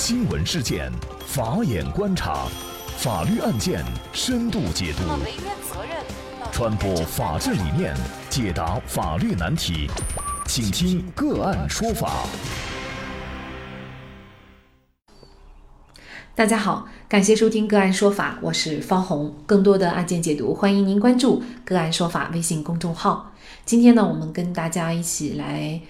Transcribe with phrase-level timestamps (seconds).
[0.00, 0.92] 新闻事件，
[1.26, 2.46] 法眼观察，
[2.98, 5.02] 法律案件深度解读，
[6.52, 7.96] 传播法治理念，
[8.30, 9.90] 解答法律难题，
[10.46, 12.28] 请听个案说法。
[16.36, 19.34] 大家好，感谢收听个案说法，我是方红。
[19.46, 23.32] 更多的案件解读，欢迎您关注个案说法微信公众号。
[23.64, 25.80] 今天呢，我们跟大家一起来。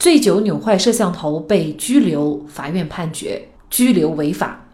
[0.00, 4.64] 醉酒扭坏摄像头被拘留，法院判决拘留违法。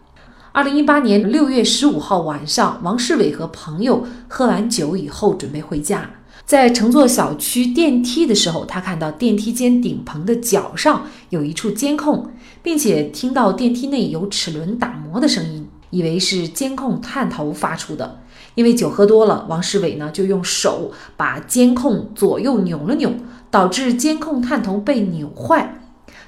[0.52, 6.09] 二零一八年六月十五号晚上，王世伟和朋友喝完酒以后准备回家，
[6.45, 12.30] 在乘坐小区电梯的时候，他看到电梯间顶棚的角上有一处监控，
[12.63, 18.21] 并且听到电梯内有齿轮打磨的声音，以为是监控探头发出的。
[18.55, 23.13] 因为酒喝多了，王世伟呢就用手把监控左右扭了扭。
[23.51, 25.81] 导致监控探头被扭坏。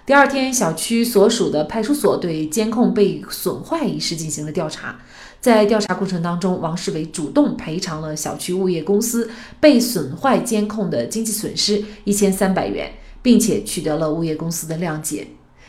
[0.07, 4.97] 第二天，小区所属的派出所对监控被损坏一事进行了调查。
[5.38, 15.27] 在调查过程当中，王世伟主动赔偿了小区物业公司被损坏监控的经济损失一千三百元，并且取得了物业公司的谅解。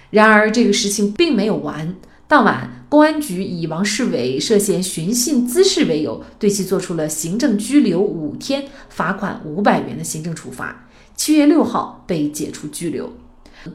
[0.10, 1.96] 然而，这个事情并没有完。
[2.28, 10.88] 当晚，公安局以王世伟涉嫌寻衅滋事为由，对其作出了行政拘留五天、罚款五百元的行政处罚。
[11.20, 13.12] 七月六号被解除拘留。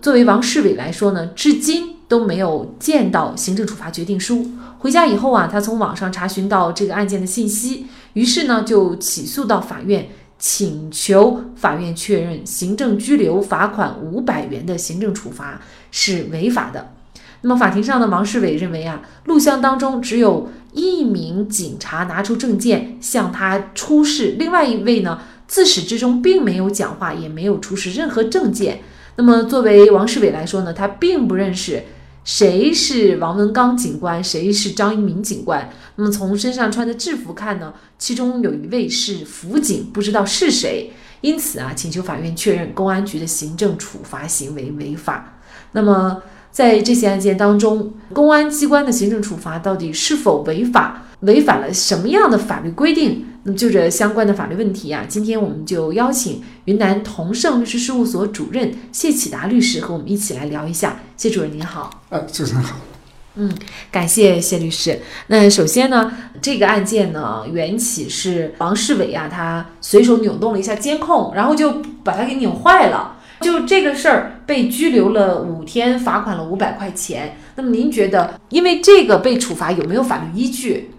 [0.01, 4.51] 作为王世伟来说呢，至今都没有见到行政处罚决定书。
[4.79, 7.85] 回家以后啊，他从网上查询到这个案件的信息，
[8.15, 16.93] 于是呢就起诉到法院，请求法院确认行政拘留、罚款五百元的行政处罚是违法的。
[17.43, 25.21] 那么法庭上的王世伟认为啊，录像当中只有一名警察拿出证件向他出示，另外一位呢？
[25.47, 28.81] 自始至终并没有讲话，也没有出示任何证件。
[29.17, 31.85] 那么，作为王世伟来说呢，他并不认识
[32.25, 35.71] 谁是王文刚警官，谁是张一鸣警官。
[35.97, 40.93] 那么，从身上穿的制服看呢，其中有一位是辅警，不知道是谁。
[41.21, 45.39] 因此啊，请求法院确认公安局的行政处罚行为违法。
[45.73, 51.04] 那么，在这些案件当中，公安机关的行政处罚到底是否违法？
[51.25, 53.27] 违反了什么样的法律规定？
[53.47, 61.01] 那么就这相关的法律问题啊，今天我们就邀请云南同盛律师事务所主任谢启达律师和我们一起来聊一下。
[61.15, 62.77] 谢主任您好，呃，主持人好，
[63.35, 63.55] 嗯，
[63.91, 64.99] 感谢谢律师。
[65.27, 77.37] 那首先呢，这个案件呢，缘起是王世伟啊，他随手扭动了一下监控，然后就把它给拧坏了，就这个事儿被拘留了五天，罚款了五百块钱。
[77.57, 80.93] 那么您觉得，因为这个被处罚有没有法律依据？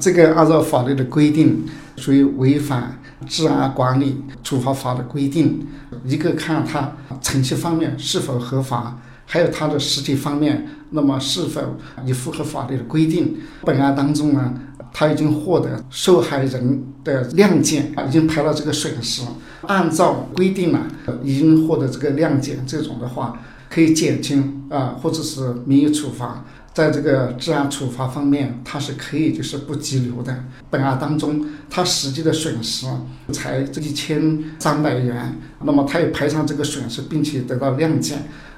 [0.00, 1.64] 这个按照法律的规定，
[1.96, 5.66] 属于违反治安管理处罚法的规定。
[6.04, 11.60] 一个看它程序方面是否合法，还有它的实体方面，那么是否
[12.04, 13.36] 也符合法律的规定。
[13.62, 14.54] 本案当中呢，
[14.92, 19.22] 他已经获得受害人的谅解，已经赔了这个损失。
[19.66, 20.80] 按照规定呢，
[21.22, 23.38] 已经获得这个谅解，这种的话
[23.70, 26.44] 可以减轻啊，或者是免于处罚。
[26.74, 30.44] 在这个治安处罚方面，他是可以就是不拘留的。
[30.68, 32.86] 本案当中，他实际的损失
[33.32, 38.16] 才这一千三百元，那么他也赔偿这个损失，并且得到谅解。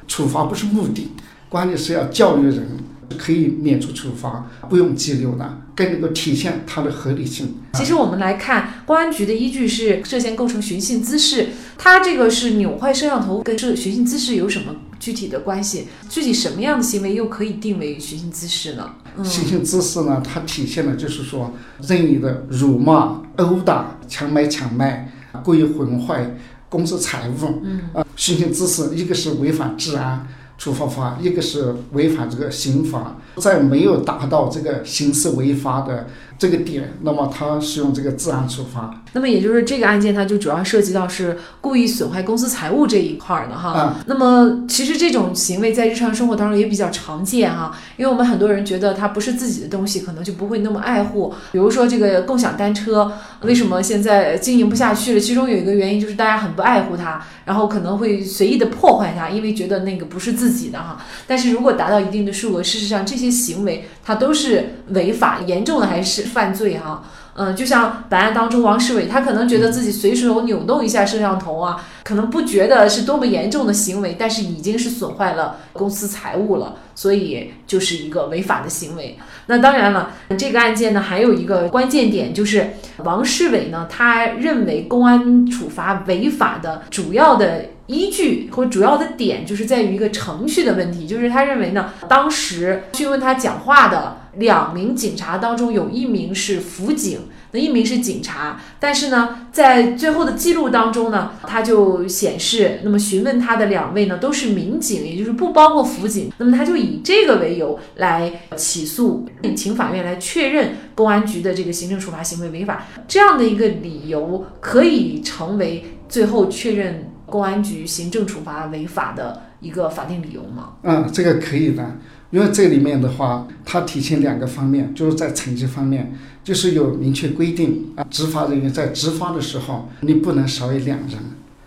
[0.09, 1.11] 处罚不是目的，
[1.51, 2.79] 关键是要教育人，
[3.19, 7.57] 可以免除处罚，不用拘留的，更能够体现它的合理性。
[7.75, 14.75] 其实我们来看，公安局的依据是涉嫌构成寻衅滋事，他这个是扭坏摄像头，跟这寻衅滋事有什么？
[14.99, 18.95] 具体的关系，具体什么样的行为又可以定为寻衅滋事呢？
[19.25, 21.53] 寻衅滋事呢，它体现的就是说
[21.83, 25.13] 任意的辱骂、殴打、强买强卖、
[25.43, 26.37] 故意毁坏
[26.69, 27.61] 公私财物。
[27.63, 30.27] 嗯啊，寻衅滋事，一个是违反治安。
[30.59, 36.07] 处罚法，一个是违反这个刑法，在没有达到这个刑事违法的
[36.39, 39.03] 这个点，那么他是用这个治安处罚。
[39.15, 43.97] 那么也就是这个案件，它就主要涉及到是故意损坏公司财物这一块儿的哈。
[44.07, 51.35] 那么其实这种行为在日常生活当中也比较常见哈，因为我们很多人觉得它不是自己的东西，可能就不会那么爱护。
[51.51, 53.11] 比如说这个共享单车，
[53.41, 55.21] 为什么现在经营不下去了？
[55.21, 60.37] 其中有一个原因就是大家很不爱护它，然后可能会随意的破坏它，因为觉得那个不是。
[60.37, 67.03] 自己的哈，但是如果达到一定的数额，事实上这些行为它都是违法，严重的还是犯罪哈。
[67.37, 79.19] 嗯，就像本案当中王世伟，他可能觉得自己随手扭动一下摄像头啊，可能不觉得是多么严重的行为，但是已经是损坏了公司财物了，所以就是一个违法的行为。
[79.47, 82.71] 那当然了，这个案件呢还有一个关键点，就是
[83.05, 87.67] 王世伟呢，他认为公安处罚违法的主要的。
[87.87, 97.21] 依据或主要的点就是在于一个程序的问题，就是他认为呢，当时讯问他讲话的两名警察当中有一名是辅警，
[97.53, 117.13] 那一名是警察，但是呢，在最后的记录当中呢，他就显示，那么询问他的两位呢都是民警，也就是不包括辅警，那么他就以这个为由来起诉，请法院来确认公安局的这个行政处罚行为违法，这样的一个理由可以成为最后确认。
[117.29, 120.75] 公安局行政处罚违法的一个法定理由吗？
[120.85, 121.97] 嗯，这个可以的，
[122.31, 126.13] 因为这里面的话，它体现两个方面，就是在成绩方面，
[126.43, 131.19] 就是有明确规定啊，执法人员在执法的时候，你不能少于两人。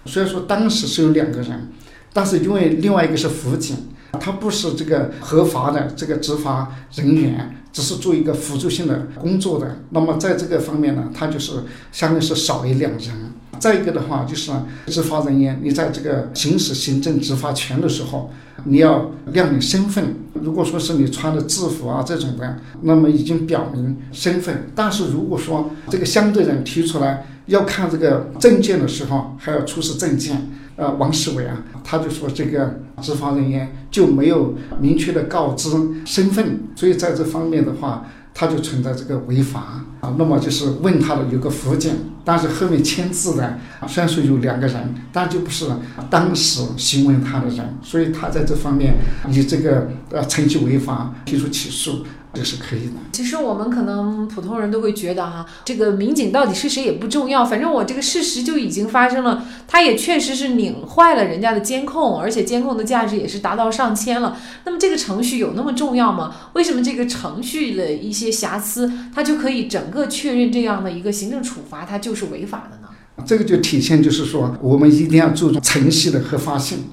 [0.06, 1.70] 虽然说当时是有两个人，
[2.12, 3.78] 但是因为另外一个是辅警，
[4.20, 13.32] 他不是这个合法的这个执法人员，只是做一个辅助性的工作的，那么在这个方面呢，他就是相当于是少于两人。
[13.60, 14.52] 再一个的话，就是
[14.88, 18.32] 执法人员，你在这个行使行政执法权的时候，
[18.64, 20.16] 你要亮明身份。
[20.34, 24.70] 如果说是你穿的制服啊这种的，那么已经表明身份。
[24.74, 35.70] 但是如果说这个相对人提出来要看这个证件的时候，还要出示证件，呃，王世伟啊，他就说这个执法人员就没有明确的告知
[36.06, 38.08] 身份，所以在这方面的话。
[38.40, 41.92] 他就存在这个违法啊，那么就是问他的有个辅警，
[42.24, 45.66] 但是后面签字的虽然说有两个人，但就不是
[46.10, 48.96] 当时询问他的人，所以他在这方面
[49.28, 52.06] 以这个呃程序违法提出起诉。
[52.31, 52.94] 这是可以的。
[53.12, 64.38] 其实我们可能普通人都会觉得哈，这个民警到底是谁也不重要，反正我这个事实就已经发生了，他也确实是拧坏了人家的监控，而且监控的价值也是达到上千了。
[64.64, 66.36] 那么这个程序有那么重要吗？
[66.54, 72.90] 为什么这个程序的一些瑕疵，它就可以整个确认这样的一个行政处罚，它就是违法的呢？
[73.26, 76.86] 这个就体现就是说，我们一定要注重程序的合法性。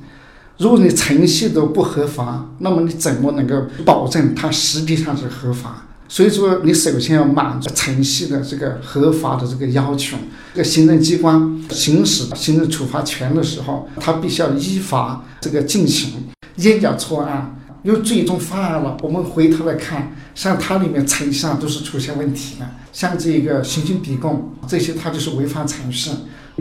[0.58, 3.54] 如果你程序都不合法，那么你怎么能够
[3.84, 5.82] 保证它实际上是合法？
[6.08, 10.16] 所以说，你首先要满足程序的这个合法的这个要求。
[10.54, 16.12] 这个行政机关行使行政处罚权的时候，它必须要依法这个进行，
[16.56, 17.52] 冤假错案。
[17.82, 22.66] 因为最终犯案了，我们回头来看，像它里面程序上都是出现问题的。
[22.92, 26.10] 像这个刑讯逼供这些，它就是违反程序。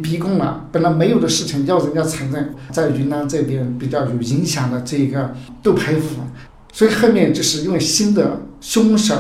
[0.02, 5.34] 逼供了，本来没有的事情要人家承认，在云南这边比较有影响的这个
[5.64, 6.02] 斗牌屋，
[6.74, 9.16] 所以后面就是因为新的凶手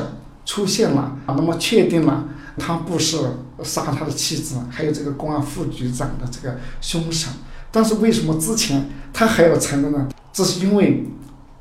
[0.45, 2.25] 出现了，那么确定了
[2.57, 3.17] 他不是
[3.63, 7.29] 杀他的妻子，还有这个公安副局长的这个凶手，
[7.71, 10.09] 但是为什么之前他还要承认呢？
[10.33, 11.05] 这是因为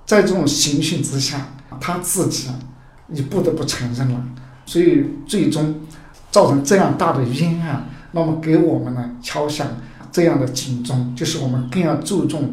[0.04, 2.48] 在这种刑讯之下，他自己
[3.06, 4.24] 你不得不承认了，
[4.66, 5.76] 所以最终
[6.32, 7.86] 造成这样大的冤案。
[8.14, 9.66] 那么给我们呢敲响
[10.12, 12.52] 这样的警钟，就是我们更要注重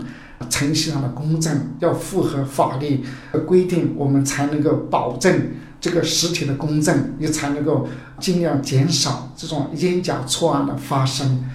[0.50, 7.88] 程序上的公正，要符合法律的规定，我们才能够保证这个实体的公正，也才能够
[8.20, 11.46] 尽量减少这种冤假错案的发生。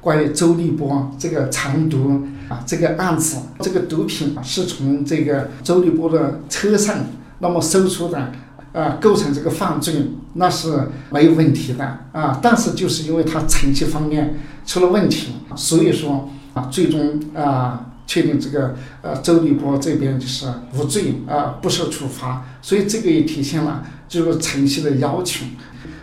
[0.00, 6.96] 关于周立波这个藏毒啊这个案子，这个毒品是从这个周立波的车上
[7.40, 8.32] 那么搜出的。
[8.78, 20.46] 啊，构成这个犯罪那是没有问题的啊，但是就是因为他程序方面出了问题，所以说啊，最终啊确定这个呃周立波这边就是
[20.76, 25.44] 无罪啊，不受处罚，所以这个也体现了就是程序的要求。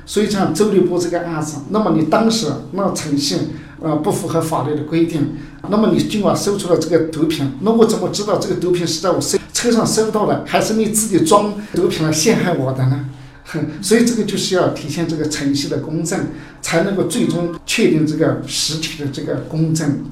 [0.05, 3.38] 所以像周立波这个案子，那么你当时那程序
[3.81, 5.35] 呃不符合法律的规定，
[5.69, 9.39] 那么你尽管搜出了这个毒品，那我怎么知道这个毒品是在我身？
[9.65, 13.10] 车上收到了，还是你自己装毒品来陷害我的呢？
[13.45, 16.27] 哼， 所以这个就是要体现这个程序的公正，
[16.62, 20.05] 才能够最终确定这个实体的这个公正。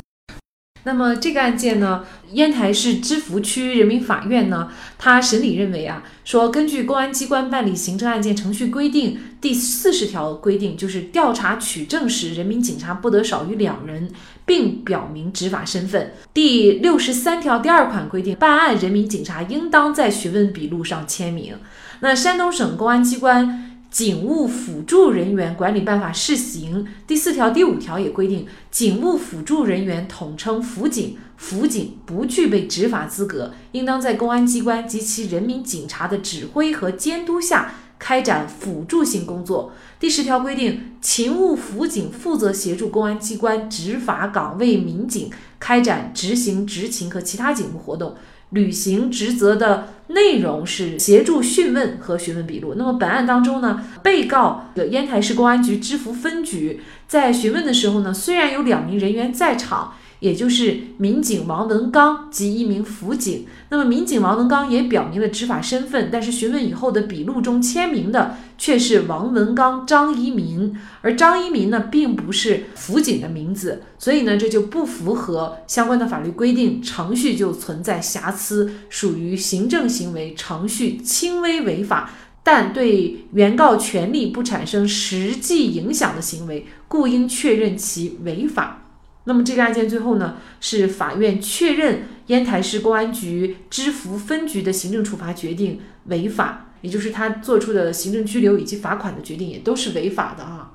[0.86, 14.10] 那么这个案件呢，烟台市芝罘区人民法院呢，他审理认为啊，说根据公安机关办理行政案件程序规定第四十条规定，就是调查取证时，人民警察不得少于两人，
[14.46, 16.14] 并表明执法身份。
[16.34, 21.56] 第六十三条第二款规定，办案人民警察应当在询问笔录上签名。
[22.02, 23.63] 那山东省公安机关。
[23.94, 39.72] 警务辅助人员管理办法试行第四条第五条也规定，警务辅助人员统称辅警，辅警不具备执法资格，应当在公安机关及其人民警察的指挥和监督下开展辅助性工作。
[40.00, 48.16] 第十条规定，勤务辅警负责协助公安机关执法岗位民警开展执行执勤和其他警务活动。
[48.54, 52.76] 履行职责的内容是协助讯问和询问笔录。
[52.78, 59.96] 那么本案当中呢，被告的烟台市公安局芝罘分局在询问的时候呢，虽然有两名人员在场。
[60.24, 63.46] 也就是民警王文刚及一名辅警。
[63.68, 82.12] 那么，民警王文刚也表明了执法身份，但是询问以后的笔录中签名的却是王文刚、张一民，而张一民呢，并不是辅警的名字，所以呢，这就不符合相关的法律规定，程序就存在瑕疵，属于行政行为程序轻微违法，
[82.44, 88.80] 但对原告权利不产生实际影响的行为，故应确认其违法。
[89.26, 100.72] 那么这个案件最后呢，是法院确认烟台市公安局芝罘分局的行政处罚决定违法，也就是他做出的行政拘留以及罚款的决定也都是违法的啊。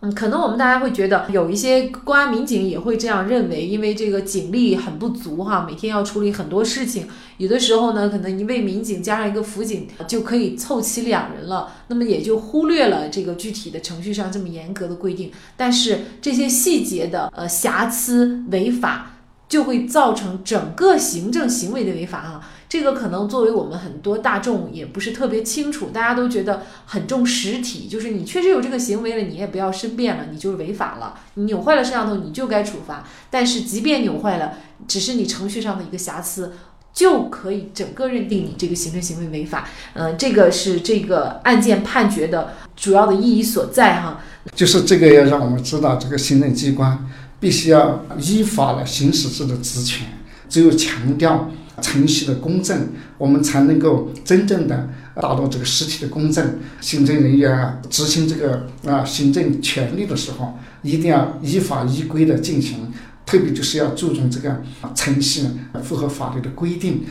[0.00, 15.32] 嗯，可能我们大家会觉得有一些公安民警也会这样认为，因为这个警力很不足哈，每天要处理很多事情，有的时候呢，可能一位民警加上一个辅警就可以凑齐两人了，那么也就忽略了这个具体的程序上这么严格的规定。
[15.56, 19.12] 但是这些细节的呃瑕疵违法，
[19.48, 22.40] 就会造成整个行政行为的违法啊。
[22.78, 33.08] 这个可能作为我们很多大众也不是特别清楚，大家都觉得很重实体，就是你确实有这个行为了，你也不要申辩了，你就是违法了，你扭坏了摄像头你就该处罚。
[33.30, 36.52] 但是即便扭坏了，只是你程序上的一个瑕疵，
[36.92, 39.66] 就可以整个认定你这个行政行为违法。
[39.94, 44.20] 嗯，这个是这个案件判决的主要的意义所在哈。
[44.54, 47.08] 就是这个要让我们知道，这个行政机关
[47.40, 50.06] 必须要依法来行使自己的职权，
[50.50, 51.50] 只有强调。
[51.82, 56.58] 程序的公正，我们才能够真正的达到这个实体的公正。
[56.80, 62.92] 行政人员啊，执行这个啊行政权力的时候，一定要依法依规的进行，
[63.24, 64.62] 特别就是要注重这个
[64.94, 65.46] 程序
[65.82, 67.04] 符合法律的规定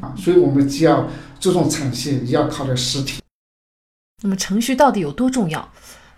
[0.00, 0.14] 啊。
[0.16, 3.20] 所以我们既要注重程序，也要考虑实体。
[4.22, 5.70] 那么程序到底有多重要？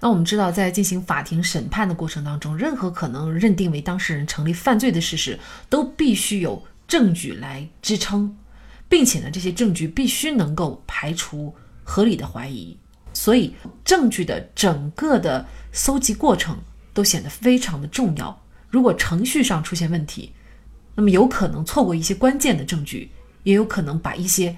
[0.02, 6.62] 那我们知道，在进行法庭审判的过程当中，任何可能认定为当事人成立犯罪的事实，都必须有。
[6.90, 8.36] 证据来支撑，
[8.88, 11.54] 并且呢，这些证据必须能够排除
[11.84, 12.76] 合理的怀疑，
[13.12, 13.54] 所以
[13.84, 16.58] 证据的整个的搜集过程
[16.92, 18.36] 都显得非常的重要。
[18.68, 20.32] 如果程序上出现问题，
[20.96, 23.12] 那么有可能错过一些关键的证据，
[23.44, 24.56] 也有可能把一些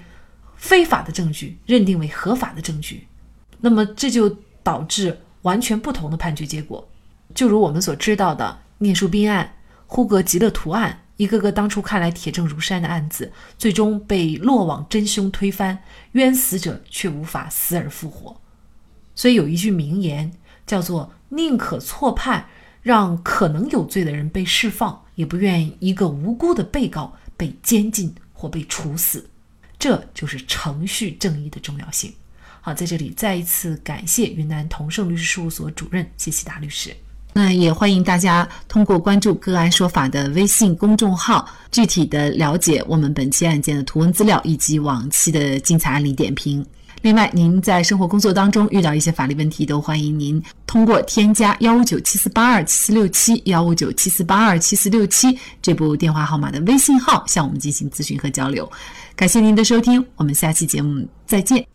[0.55, 3.05] 非法的证据认定为合法的证据，
[3.61, 6.89] 那么这就导致完全不同的判决结果。
[7.35, 9.53] 就如我们所知道的聂树斌案、
[9.85, 10.99] 呼格吉勒图案。
[11.17, 18.41] 一个个当初看来铁证如山的案子，最终被落网真凶推翻，冤死者却无法死而复活。
[19.15, 20.31] 所以有一句名言
[20.65, 22.47] 叫做“宁可错判，
[22.81, 29.29] 让可能有罪的人被释放，也不愿一个无辜的被告被监禁或被处死”。
[29.77, 32.11] 这就是程序正义的重要性。
[32.61, 36.95] 好，在这里再一次感谢云南同盛律师事务所主任谢希达律师。
[37.33, 46.65] 那也欢迎大家通过关注“个案说法”的微信公众号，具体的了解我们本期案件的图文资料以及往期的精彩案例点评。
[47.01, 58.71] 另外，您在生活工作当中遇到一些法律问题，都欢迎您通过添加幺五九七四八二七四六七幺五九七四八二七四六七这部电话号码的微信号向我们进行咨询和交流。
[59.15, 61.73] 感谢您的收听，我们下期节目再见。